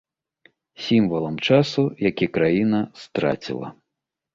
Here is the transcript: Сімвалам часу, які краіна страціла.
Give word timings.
Сімвалам 0.85 1.37
часу, 1.49 1.85
які 2.09 2.33
краіна 2.41 2.85
страціла. 3.07 3.77